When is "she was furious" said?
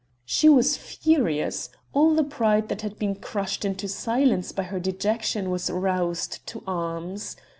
0.25-1.69